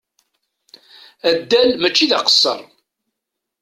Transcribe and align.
Addal 1.29 1.69
mačči 1.81 2.05
d 2.09 2.11
aqesser. 2.17 2.61